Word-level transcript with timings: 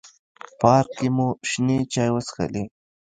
پارک 0.59 0.87
کې 0.97 1.07
مو 1.15 1.27
شنې 1.49 1.77
چای 1.93 2.09
وڅښلې. 2.11 2.63